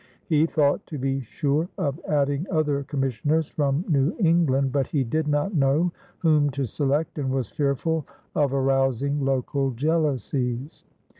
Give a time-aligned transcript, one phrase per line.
[0.25, 5.27] He thought, to be sure, of adding other commissioners from New England, but he did
[5.27, 10.85] not know whom to select and was fearful of arousing local jealousies.